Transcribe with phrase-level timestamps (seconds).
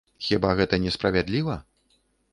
[0.27, 1.59] Хіба гэта не справядліва?